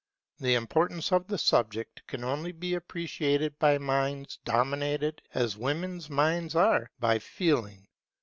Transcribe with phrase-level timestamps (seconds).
[0.39, 6.55] The importance of the subject can only be appreciated by minds dominated, as women's minds
[6.55, 7.87] are, by feeling.